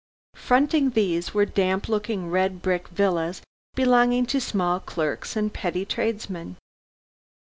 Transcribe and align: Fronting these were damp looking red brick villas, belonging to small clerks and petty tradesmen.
Fronting 0.33 0.89
these 0.89 1.35
were 1.35 1.45
damp 1.45 1.87
looking 1.87 2.31
red 2.31 2.63
brick 2.63 2.87
villas, 2.87 3.43
belonging 3.75 4.25
to 4.25 4.41
small 4.41 4.79
clerks 4.79 5.35
and 5.35 5.53
petty 5.53 5.85
tradesmen. 5.85 6.57